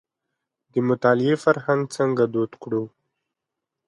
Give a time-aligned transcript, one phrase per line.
[0.73, 2.83] د مطالعې فرهنګ څنګه دود کړو.